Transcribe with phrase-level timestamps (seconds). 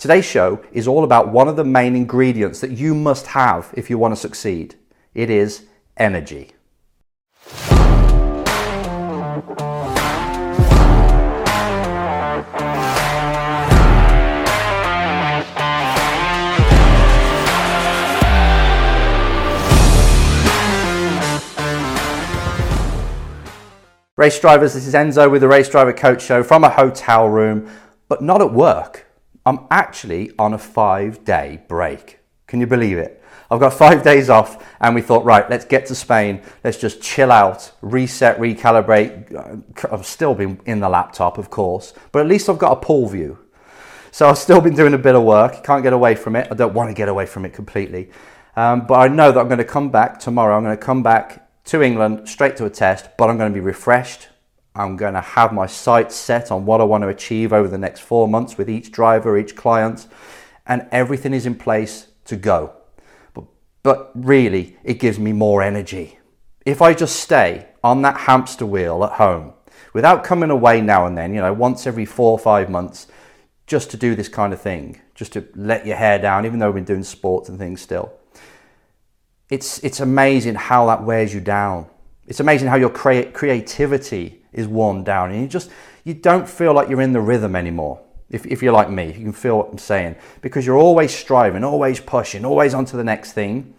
[0.00, 3.90] Today's show is all about one of the main ingredients that you must have if
[3.90, 4.76] you want to succeed.
[5.12, 6.52] It is energy.
[24.16, 27.70] Race drivers, this is Enzo with the Race Driver Coach Show from a hotel room,
[28.08, 29.09] but not at work.
[29.46, 32.20] I'm actually on a five day break.
[32.46, 33.22] Can you believe it?
[33.50, 36.42] I've got five days off, and we thought, right, let's get to Spain.
[36.62, 39.64] Let's just chill out, reset, recalibrate.
[39.90, 43.08] I've still been in the laptop, of course, but at least I've got a pool
[43.08, 43.38] view.
[44.12, 45.62] So I've still been doing a bit of work.
[45.62, 46.48] Can't get away from it.
[46.50, 48.10] I don't want to get away from it completely.
[48.56, 50.56] Um, but I know that I'm going to come back tomorrow.
[50.56, 53.54] I'm going to come back to England straight to a test, but I'm going to
[53.54, 54.28] be refreshed.
[54.74, 57.78] I'm going to have my sights set on what I want to achieve over the
[57.78, 60.06] next four months with each driver, each client,
[60.66, 62.72] and everything is in place to go.
[63.34, 63.44] But,
[63.82, 66.18] but really, it gives me more energy.
[66.64, 69.54] If I just stay on that hamster wheel at home
[69.92, 73.06] without coming away now and then, you know, once every four or five months,
[73.66, 76.66] just to do this kind of thing, just to let your hair down, even though
[76.66, 78.12] we've been doing sports and things still
[79.50, 81.86] it's, it's amazing how that wears you down.
[82.30, 85.68] It's amazing how your crea- creativity is worn down and you just,
[86.04, 88.00] you don't feel like you're in the rhythm anymore.
[88.30, 91.64] If, if you're like me, you can feel what I'm saying because you're always striving,
[91.64, 93.74] always pushing, always on to the next thing.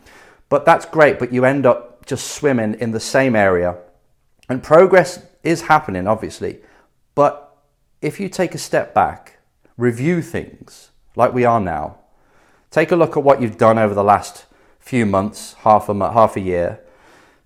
[0.49, 3.77] But that's great, but you end up just swimming in the same area.
[4.49, 6.59] And progress is happening, obviously.
[7.15, 7.55] But
[8.01, 9.39] if you take a step back,
[9.77, 11.99] review things like we are now,
[12.69, 14.45] take a look at what you've done over the last
[14.81, 16.80] few months, half a, half a year,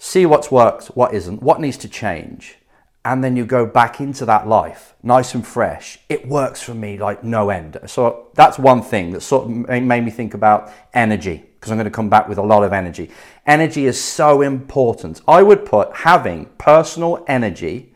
[0.05, 2.57] see what's worked, what isn't, what needs to change,
[3.03, 5.97] and then you go back into that life nice and fresh.
[6.09, 7.77] It works for me like no end.
[7.87, 9.49] So that's one thing that sort of
[9.83, 12.71] made me think about energy because I'm going to come back with a lot of
[12.71, 13.09] energy.
[13.47, 15.21] Energy is so important.
[15.27, 17.95] I would put having personal energy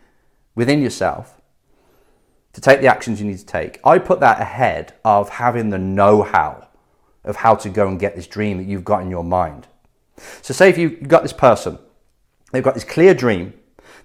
[0.56, 1.40] within yourself
[2.53, 3.80] to take the actions you need to take.
[3.84, 6.68] I put that ahead of having the know how
[7.24, 9.68] of how to go and get this dream that you've got in your mind.
[10.41, 11.78] So, say if you've got this person,
[12.52, 13.54] they've got this clear dream,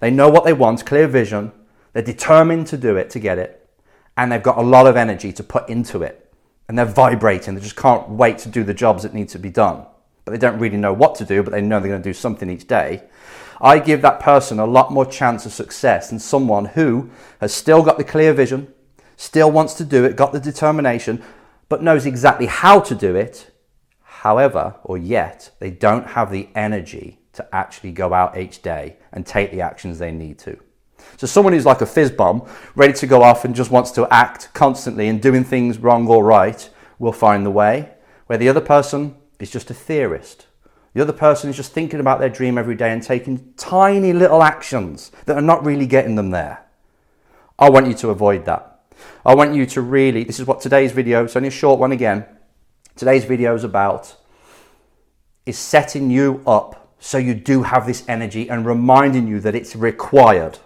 [0.00, 1.53] they know what they want, clear vision,
[1.93, 3.69] they're determined to do it, to get it,
[4.16, 6.32] and they've got a lot of energy to put into it,
[6.69, 9.50] and they're vibrating, they just can't wait to do the jobs that need to be
[9.50, 9.87] done.
[10.25, 12.15] But they don't really know what to do, but they know they're going to do
[12.15, 13.03] something each day.
[13.60, 17.10] I give that person a lot more chance of success than someone who
[17.41, 18.72] has still got the clear vision,
[19.16, 21.22] still wants to do it, got the determination,
[21.69, 23.50] but knows exactly how to do it.
[24.03, 29.27] However, or yet, they don't have the energy to actually go out each day and
[29.27, 30.59] take the actions they need to.
[31.17, 34.09] So, someone who's like a fizz bomb, ready to go off and just wants to
[34.12, 36.69] act constantly and doing things wrong or right,
[36.99, 37.91] will find the way.
[38.27, 40.47] Where the other person is just a theorist.
[40.95, 44.43] The other person is just thinking about their dream every day and taking tiny little
[44.43, 46.65] actions that are not really getting them there.
[47.59, 48.81] I want you to avoid that.
[49.27, 51.93] I want you to really, this is what today's video, it's only a short one
[51.93, 52.25] again.
[52.97, 54.16] Today's video is about
[55.45, 59.77] is setting you up so you do have this energy and reminding you that it's
[59.77, 60.59] required.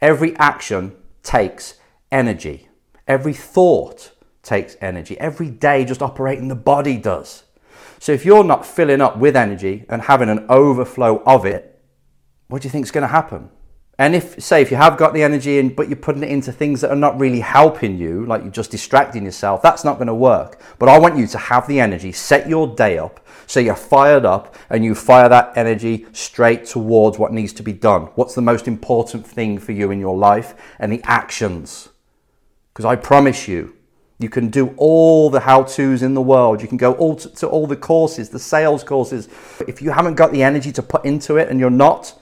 [0.00, 1.74] Every action takes
[2.12, 2.68] energy.
[3.08, 5.18] Every thought takes energy.
[5.18, 7.44] Every day just operating the body does.
[7.98, 11.80] So if you're not filling up with energy and having an overflow of it,
[12.48, 13.50] what do you think is going to happen?
[13.98, 16.50] And if, say, if you have got the energy in, but you're putting it into
[16.50, 20.08] things that are not really helping you, like you're just distracting yourself, that's not going
[20.08, 20.60] to work.
[20.80, 24.24] But I want you to have the energy, set your day up so you're fired
[24.24, 28.02] up and you fire that energy straight towards what needs to be done.
[28.16, 31.90] What's the most important thing for you in your life and the actions.
[32.72, 33.76] Because I promise you,
[34.18, 36.62] you can do all the how to's in the world.
[36.62, 39.28] You can go all to, to all the courses, the sales courses.
[39.68, 42.18] If you haven't got the energy to put into it and you're not,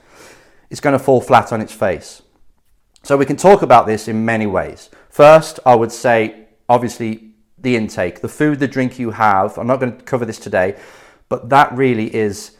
[0.73, 2.23] it's going to fall flat on its face.
[3.03, 4.89] So we can talk about this in many ways.
[5.07, 9.59] First, I would say, obviously, the intake, the food, the drink you have.
[9.59, 10.75] I'm not going to cover this today,
[11.29, 12.57] but that really is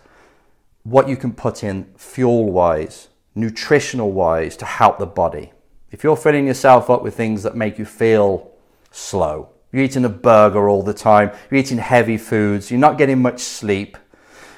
[0.83, 5.51] what you can put in fuel wise, nutritional wise to help the body.
[5.89, 8.51] If you're filling yourself up with things that make you feel
[8.91, 13.23] slow, you're eating a burger all the time, you're eating heavy foods, you're not getting
[13.23, 13.97] much sleep,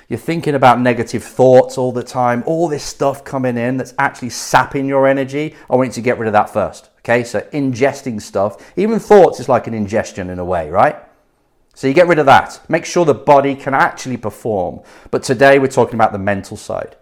[0.07, 4.30] you're thinking about negative thoughts all the time, all this stuff coming in that's actually
[4.30, 5.56] sapping your energy.
[5.69, 6.90] I want you to get rid of that first.
[7.00, 10.98] Okay, so ingesting stuff, even thoughts is like an ingestion in a way, right?
[11.74, 12.62] So you get rid of that.
[12.69, 14.81] Make sure the body can actually perform.
[15.12, 16.96] But today we're talking about the mental side.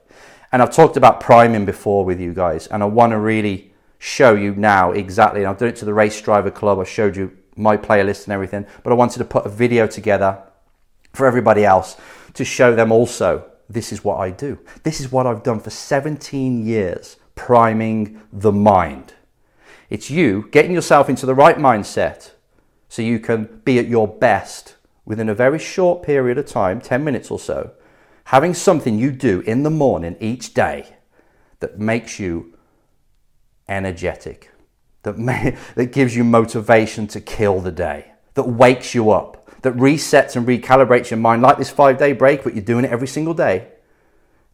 [0.51, 4.33] And I've talked about priming before with you guys, and I want to really show
[4.33, 5.41] you now exactly.
[5.41, 6.79] And I've done it to the Race Driver Club.
[6.79, 10.41] I showed you my playlist and everything, but I wanted to put a video together
[11.13, 11.97] for everybody else
[12.33, 14.59] to show them also this is what I do.
[14.83, 19.13] This is what I've done for 17 years, priming the mind.
[19.89, 22.31] It's you getting yourself into the right mindset
[22.89, 24.75] so you can be at your best
[25.05, 27.71] within a very short period of time, 10 minutes or so,
[28.25, 30.95] having something you do in the morning each day
[31.59, 32.57] that makes you
[33.67, 34.51] energetic,
[35.03, 39.73] that, may, that gives you motivation to kill the day, that wakes you up, that
[39.73, 43.07] resets and recalibrates your mind like this five day break, but you're doing it every
[43.07, 43.69] single day.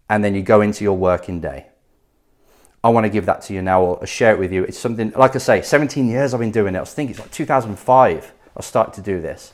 [0.10, 1.68] And then you go into your working day.
[2.84, 4.64] I want to give that to you now or share it with you.
[4.64, 6.78] It's something, like I say, 17 years I've been doing it.
[6.78, 9.54] I was think it's like 2005 I started to do this.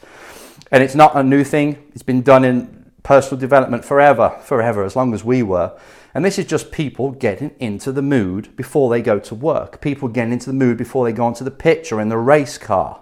[0.72, 4.96] And it's not a new thing, it's been done in personal development forever, forever, as
[4.96, 5.78] long as we were.
[6.14, 10.08] And this is just people getting into the mood before they go to work, people
[10.08, 13.02] getting into the mood before they go onto the pitch or in the race car.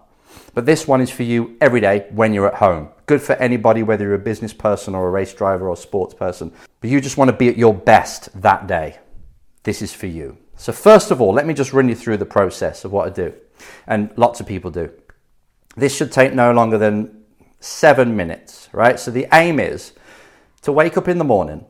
[0.54, 2.90] But this one is for you every day when you're at home.
[3.06, 6.14] Good for anybody, whether you're a business person or a race driver or a sports
[6.14, 6.52] person.
[6.80, 9.00] But you just want to be at your best that day.
[9.64, 10.38] This is for you.
[10.56, 13.10] So, first of all, let me just run you through the process of what I
[13.10, 13.34] do.
[13.88, 14.92] And lots of people do.
[15.76, 17.24] This should take no longer than
[17.60, 19.00] seven minutes, right?
[19.00, 19.94] So, the aim is
[20.62, 21.66] to wake up in the morning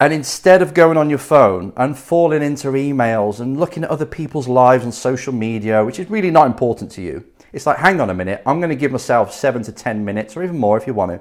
[0.00, 4.06] and instead of going on your phone and falling into emails and looking at other
[4.06, 8.00] people's lives on social media, which is really not important to you, it's like, hang
[8.00, 10.76] on a minute, I'm going to give myself seven to 10 minutes, or even more
[10.76, 11.20] if you want to,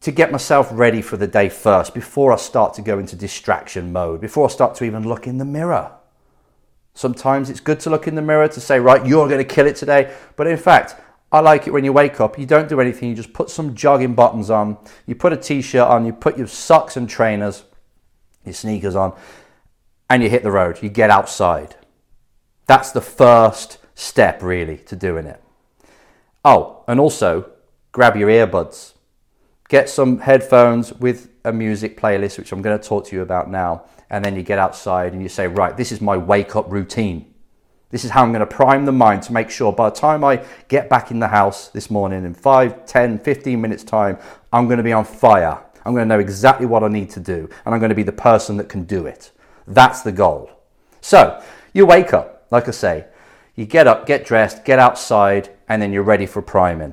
[0.00, 3.92] to get myself ready for the day first before I start to go into distraction
[3.92, 5.92] mode, before I start to even look in the mirror.
[6.94, 9.66] Sometimes it's good to look in the mirror to say, right, you're going to kill
[9.66, 10.14] it today.
[10.36, 10.96] But in fact,
[11.30, 13.74] I like it when you wake up, you don't do anything, you just put some
[13.74, 17.64] jogging bottoms on, you put a t shirt on, you put your socks and trainers,
[18.44, 19.14] your sneakers on,
[20.08, 20.82] and you hit the road.
[20.82, 21.76] You get outside.
[22.66, 25.42] That's the first step, really, to doing it.
[26.44, 27.50] Oh, and also
[27.92, 28.94] grab your earbuds.
[29.68, 33.50] Get some headphones with a music playlist, which I'm going to talk to you about
[33.50, 33.84] now.
[34.08, 37.34] And then you get outside and you say, right, this is my wake up routine.
[37.90, 40.22] This is how I'm going to prime the mind to make sure by the time
[40.22, 44.18] I get back in the house this morning in 5, 10, 15 minutes time,
[44.52, 45.58] I'm going to be on fire.
[45.84, 48.02] I'm going to know exactly what I need to do and I'm going to be
[48.02, 49.30] the person that can do it.
[49.66, 50.50] That's the goal.
[51.00, 51.42] So,
[51.72, 53.06] you wake up, like I say,
[53.54, 56.92] you get up, get dressed, get outside, and then you're ready for priming.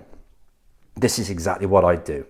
[0.95, 2.25] This is exactly what I do.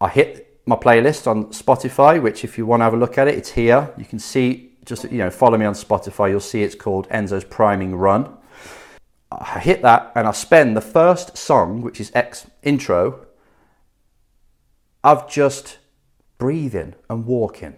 [0.00, 3.28] I hit my playlist on Spotify, which if you want to have a look at
[3.28, 3.92] it, it's here.
[3.98, 7.44] You can see just you know follow me on Spotify, you'll see it's called Enzo's
[7.44, 8.36] Priming Run.
[9.32, 13.26] I hit that and I spend the first song, which is X intro,
[15.02, 15.78] of just
[16.38, 17.76] breathing and walking.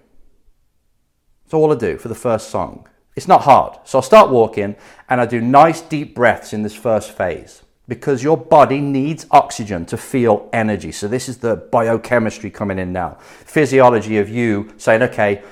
[1.45, 2.89] That's all I do for the first song.
[3.15, 3.79] It's not hard.
[3.85, 4.77] So I start walking
[5.09, 9.87] and I do nice deep breaths in this first phase because your body needs oxygen
[9.87, 10.93] to feel energy.
[10.93, 13.17] So this is the biochemistry coming in now.
[13.21, 15.43] Physiology of you saying, okay,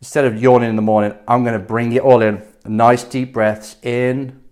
[0.00, 2.42] instead of yawning in the morning, I'm going to bring it all in.
[2.64, 4.42] Nice deep breaths in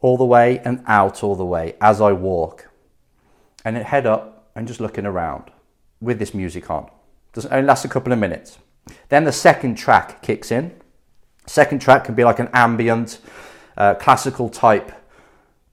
[0.00, 2.68] all the way and out all the way as I walk.
[3.64, 5.50] And then head up and just looking around
[6.00, 6.90] with this music on.
[7.34, 8.58] It only lasts a couple of minutes.
[9.08, 10.74] Then the second track kicks in.
[11.46, 13.20] Second track can be like an ambient,
[13.76, 14.92] uh, classical type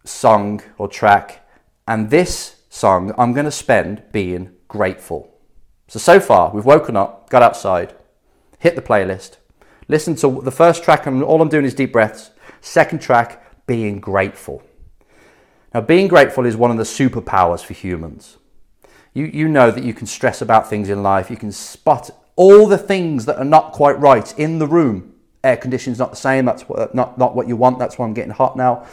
[0.04, 1.48] song or track.
[1.88, 5.36] And this song I'm going to spend being grateful.
[5.88, 7.96] So, so far, we've woken up, got outside,
[8.60, 9.38] hit the playlist,
[9.88, 12.32] listen to the first track, and all I'm doing is deep breaths.
[12.62, 14.64] Second track, being grateful.
[15.74, 18.38] Now, being grateful is one of the superpowers for humans.
[19.14, 22.68] You, you know that you can stress about things in life, you can spot all
[22.68, 25.14] the things that are not quite right in the room.
[25.44, 28.06] Air conditioning's not the same, that's what, uh, not, not what you want, that's why
[28.06, 28.88] I'm getting hot now.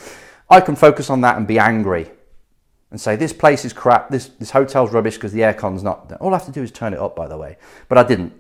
[0.48, 2.10] I can focus on that and be angry
[2.90, 6.12] and say, This place is crap, this, this hotel's rubbish because the aircon's not.
[6.20, 7.56] All I have to do is turn it up, by the way.
[7.88, 8.32] But I didn't.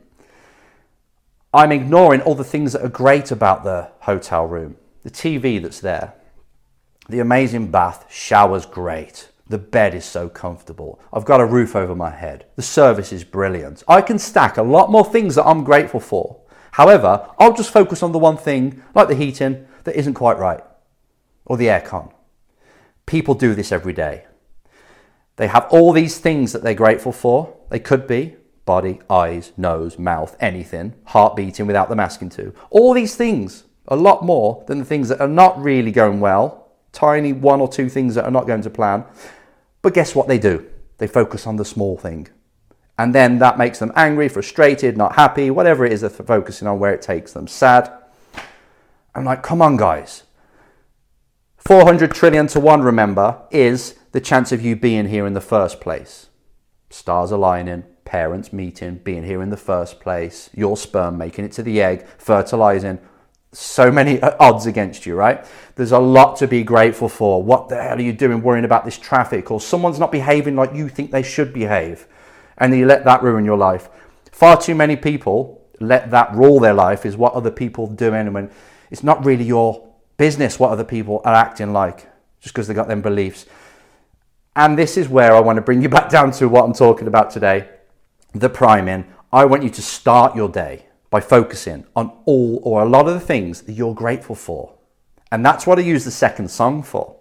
[1.52, 4.76] I'm ignoring all the things that are great about the hotel room.
[5.02, 6.14] The TV that's there,
[7.08, 9.28] the amazing bath, shower's great.
[9.48, 11.00] The bed is so comfortable.
[11.12, 12.46] I've got a roof over my head.
[12.56, 13.84] The service is brilliant.
[13.86, 16.40] I can stack a lot more things that I'm grateful for.
[16.72, 20.62] However, I'll just focus on the one thing, like the heating, that isn't quite right,
[21.44, 22.12] or the aircon.
[23.06, 24.24] People do this every day.
[25.36, 27.56] They have all these things that they're grateful for.
[27.70, 32.52] They could be body, eyes, nose, mouth, anything, heart beating without the asking to.
[32.68, 36.68] All these things, a lot more than the things that are not really going well,
[36.92, 39.04] tiny one or two things that are not going to plan.
[39.80, 40.66] But guess what they do?
[40.98, 42.28] They focus on the small thing.
[42.98, 46.78] And then that makes them angry, frustrated, not happy, whatever it is they're focusing on,
[46.78, 47.92] where it takes them, sad.
[49.14, 50.24] I'm like, come on, guys.
[51.58, 55.80] 400 trillion to one, remember, is the chance of you being here in the first
[55.80, 56.28] place.
[56.90, 61.62] Stars aligning, parents meeting, being here in the first place, your sperm making it to
[61.62, 62.98] the egg, fertilizing.
[63.52, 65.44] So many odds against you, right?
[65.74, 67.42] There's a lot to be grateful for.
[67.42, 69.50] What the hell are you doing worrying about this traffic?
[69.50, 72.06] Or someone's not behaving like you think they should behave.
[72.58, 73.88] And you let that ruin your life.
[74.32, 78.32] Far too many people let that rule their life, is what other people doing.
[78.32, 78.50] When
[78.90, 79.86] it's not really your
[80.16, 82.08] business what other people are acting like
[82.40, 83.46] just because they got them beliefs.
[84.54, 87.08] And this is where I want to bring you back down to what I'm talking
[87.08, 87.68] about today
[88.38, 89.06] the priming.
[89.32, 93.14] I want you to start your day by focusing on all or a lot of
[93.14, 94.74] the things that you're grateful for.
[95.30, 97.16] And that's what I use the second song for.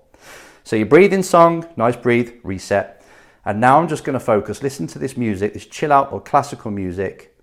[0.63, 3.03] So you breathe in song, nice breathe, reset.
[3.45, 6.19] And now I'm just going to focus, listen to this music, this chill out or
[6.19, 7.37] classical music,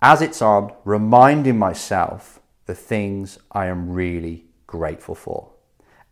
[0.00, 5.50] as it's on, reminding myself the things I am really grateful for.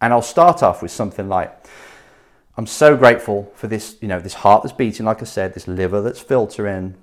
[0.00, 1.64] And I'll start off with something like
[2.56, 5.68] I'm so grateful for this, you know, this heart that's beating, like I said, this
[5.68, 6.94] liver that's filtering,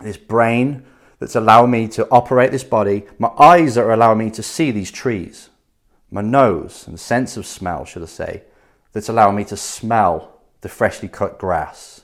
[0.00, 0.84] this brain
[1.20, 4.72] that's allowing me to operate this body, my eyes that are allowing me to see
[4.72, 5.48] these trees,
[6.10, 8.42] my nose and the sense of smell, should I say,
[8.92, 12.02] that's allowing me to smell the freshly cut grass.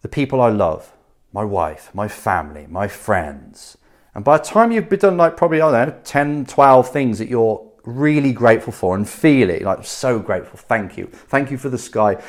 [0.00, 0.92] The people I love,
[1.32, 3.76] my wife, my family, my friends,
[4.14, 7.18] and by the time you've been done like probably, I don't know, 10, 12 things
[7.18, 11.06] that you're really grateful for and feel it, like so grateful, thank you.
[11.06, 12.22] Thank you for the sky.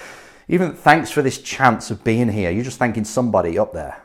[0.48, 2.52] Even thanks for this chance of being here.
[2.52, 4.04] You're just thanking somebody up there.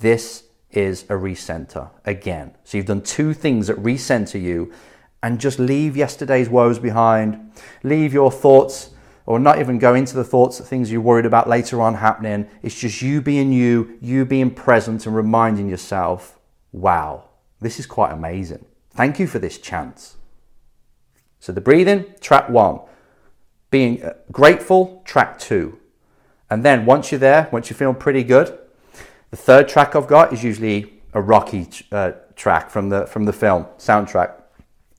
[0.00, 2.54] This is a recenter again.
[2.64, 4.72] So you've done two things that recenter you
[5.22, 7.52] and just leave yesterday's woes behind.
[7.82, 8.90] Leave your thoughts
[9.26, 12.48] or not even go into the thoughts of things you're worried about later on happening.
[12.62, 16.34] It's just you being you, you being present and reminding yourself
[16.70, 17.24] wow,
[17.60, 18.64] this is quite amazing.
[18.90, 20.17] Thank you for this chance.
[21.40, 22.80] So the breathing, track one.
[23.70, 25.78] Being uh, grateful, track two.
[26.50, 28.58] And then once you're there, once you're feeling pretty good,
[29.30, 33.32] the third track I've got is usually a rocky uh, track from the from the
[33.32, 34.32] film soundtrack,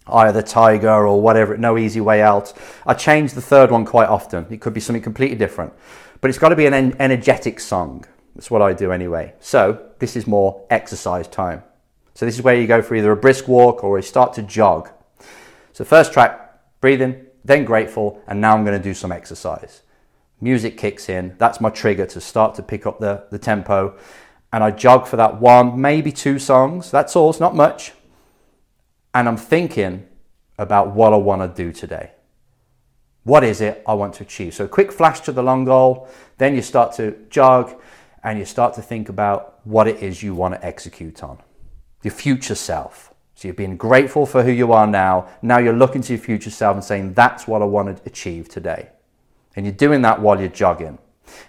[0.05, 1.57] Eye of the Tiger or whatever.
[1.57, 2.53] No Easy Way Out.
[2.85, 4.45] I change the third one quite often.
[4.51, 5.73] It could be something completely different,
[6.21, 8.05] but it's got to be an en- energetic song.
[8.35, 9.33] That's what I do anyway.
[9.39, 11.63] So this is more exercise time.
[12.13, 14.43] So this is where you go for either a brisk walk or you start to
[14.43, 14.89] jog.
[15.79, 19.81] So first track, breathing, then grateful, and now I'm going to do some exercise.
[20.41, 21.35] Music kicks in.
[21.37, 23.97] That's my trigger to start to pick up the, the tempo.
[24.51, 26.91] And I jog for that one, maybe two songs.
[26.91, 27.93] That's all, it's not much.
[29.13, 30.05] And I'm thinking
[30.57, 32.11] about what I want to do today.
[33.23, 34.55] What is it I want to achieve?
[34.55, 36.09] So, a quick flash to the long goal,
[36.39, 37.81] then you start to jog,
[38.21, 41.39] and you start to think about what it is you want to execute on.
[42.03, 43.08] Your future self.
[43.39, 45.29] So you're being grateful for who you are now.
[45.41, 48.49] Now you're looking to your future self and saying, that's what I want to achieve
[48.49, 48.89] today.
[49.55, 50.97] And you're doing that while you're jogging.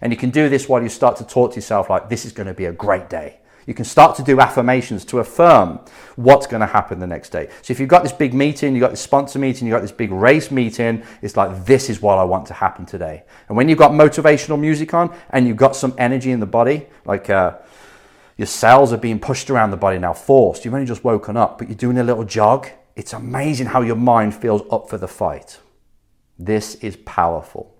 [0.00, 2.30] And you can do this while you start to talk to yourself like, this is
[2.30, 3.40] going to be a great day.
[3.66, 5.80] You can start to do affirmations to affirm
[6.14, 7.48] what's going to happen the next day.
[7.62, 9.90] So if you've got this big meeting, you've got this sponsor meeting, you've got this
[9.90, 13.24] big race meeting, it's like, this is what I want to happen today.
[13.48, 16.86] And when you've got motivational music on and you've got some energy in the body,
[17.04, 17.58] like uh,
[18.40, 21.58] your cells are being pushed around the body now, forced, you've only just woken up,
[21.58, 25.06] but you're doing a little jog, it's amazing how your mind feels up for the
[25.06, 25.58] fight.
[26.38, 27.76] This is powerful.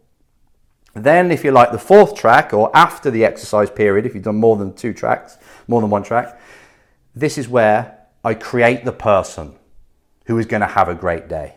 [0.93, 4.37] Then, if you like the fourth track, or after the exercise period, if you've done
[4.37, 6.39] more than two tracks, more than one track,
[7.15, 9.55] this is where I create the person
[10.27, 11.55] who is going to have a great day.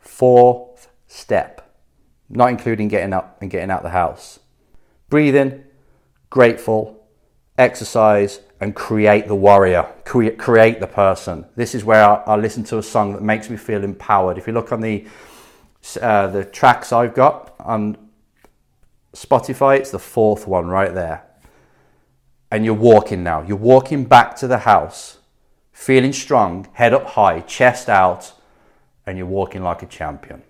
[0.00, 1.72] Fourth step,
[2.28, 4.40] not including getting up and getting out the house.
[5.08, 5.62] Breathing,
[6.30, 7.03] grateful,
[7.58, 11.44] exercise, and create the warrior, create, create the person.
[11.56, 14.38] This is where I, I, listen to a song that makes me feel empowered.
[14.38, 15.06] If you look on the
[16.00, 17.98] uh, the tracks I've got on
[19.12, 21.24] Spotify, it's the fourth one right there
[22.54, 23.42] and you're walking now.
[23.42, 25.18] You're walking back to the house,
[25.72, 28.32] feeling strong, head up high, chest out,
[29.04, 30.42] and you're walking like a champion.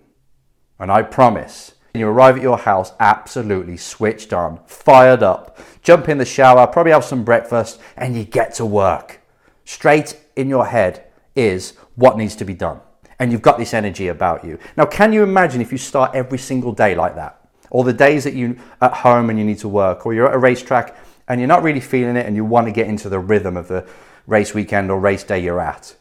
[0.77, 6.17] And I promise, you arrive at your house absolutely switched on, fired up, jump in
[6.17, 9.21] the shower, probably have some breakfast, and you get to work.
[9.65, 12.79] Straight in your head is what needs to be done.
[13.19, 14.59] And you've got this energy about you.
[14.75, 17.39] Now, can you imagine if you start every single day like that?
[17.69, 20.35] Or the days that you're at home and you need to work, or you're at
[20.35, 20.95] a racetrack
[21.27, 23.67] and you're not really feeling it and you want to get into the rhythm of
[23.67, 23.87] the
[24.27, 25.95] race weekend or race day you're at.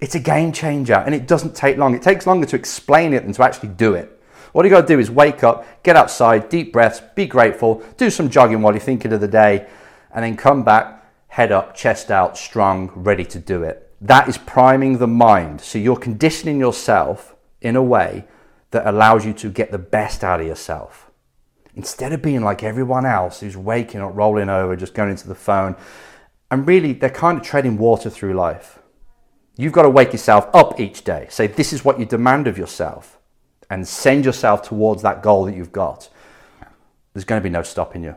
[0.00, 1.94] It's a game changer and it doesn't take long.
[1.94, 4.15] It takes longer to explain it than to actually do it.
[4.56, 8.08] All you got to do is wake up, get outside, deep breaths, be grateful, do
[8.08, 9.68] some jogging while you're thinking of the day,
[10.14, 13.92] and then come back, head up, chest out, strong, ready to do it.
[14.00, 15.60] That is priming the mind.
[15.60, 18.24] So you're conditioning yourself in a way
[18.70, 21.10] that allows you to get the best out of yourself.
[21.74, 25.34] Instead of being like everyone else who's waking up, rolling over, just going into the
[25.34, 25.76] phone,
[26.50, 28.78] and really they're kind of treading water through life.
[29.58, 31.26] You've got to wake yourself up each day.
[31.28, 33.15] Say, this is what you demand of yourself,
[33.70, 36.08] and send yourself towards that goal that you've got.
[37.12, 38.14] There's going to be no stopping you.